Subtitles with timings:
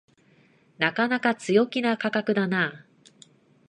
[0.79, 2.87] なかなか強気な価格だな